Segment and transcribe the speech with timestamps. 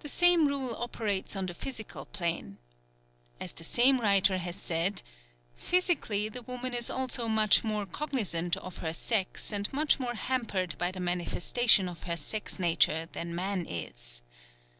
[0.00, 2.58] The same rule operates on the physical plane.
[3.38, 5.02] As the same writer has said:
[5.54, 10.76] "Physically, the woman is also much more cognizant of her sex and much more hampered
[10.76, 14.22] by the manifestation of her sex nature than man is."